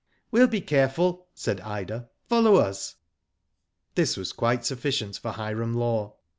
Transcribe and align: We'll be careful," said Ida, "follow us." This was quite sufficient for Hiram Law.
We'll 0.31 0.47
be 0.47 0.61
careful," 0.61 1.27
said 1.35 1.61
Ida, 1.61 2.09
"follow 2.27 2.55
us." 2.55 2.95
This 3.93 4.17
was 4.17 4.33
quite 4.33 4.65
sufficient 4.65 5.17
for 5.19 5.33
Hiram 5.33 5.75
Law. 5.75 6.15